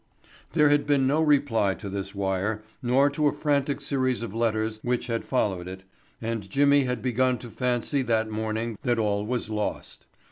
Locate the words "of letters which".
4.23-5.05